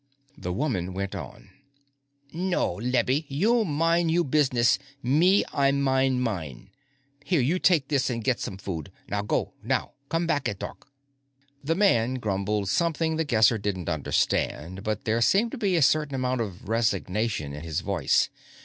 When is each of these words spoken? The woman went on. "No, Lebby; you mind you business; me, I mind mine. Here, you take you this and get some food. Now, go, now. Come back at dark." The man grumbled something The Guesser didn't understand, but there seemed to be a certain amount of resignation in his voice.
The 0.35 0.51
woman 0.51 0.95
went 0.95 1.13
on. 1.13 1.51
"No, 2.33 2.73
Lebby; 2.81 3.25
you 3.27 3.63
mind 3.63 4.09
you 4.09 4.23
business; 4.23 4.79
me, 5.03 5.43
I 5.53 5.71
mind 5.71 6.23
mine. 6.23 6.71
Here, 7.23 7.39
you 7.39 7.59
take 7.59 7.83
you 7.83 7.87
this 7.89 8.09
and 8.09 8.23
get 8.23 8.39
some 8.39 8.57
food. 8.57 8.91
Now, 9.07 9.21
go, 9.21 9.53
now. 9.61 9.91
Come 10.09 10.25
back 10.25 10.49
at 10.49 10.57
dark." 10.57 10.87
The 11.63 11.75
man 11.75 12.15
grumbled 12.15 12.67
something 12.69 13.17
The 13.17 13.25
Guesser 13.25 13.59
didn't 13.59 13.89
understand, 13.89 14.81
but 14.81 15.05
there 15.05 15.21
seemed 15.21 15.51
to 15.51 15.57
be 15.59 15.75
a 15.75 15.83
certain 15.83 16.15
amount 16.15 16.41
of 16.41 16.67
resignation 16.67 17.53
in 17.53 17.61
his 17.63 17.81
voice. 17.81 18.29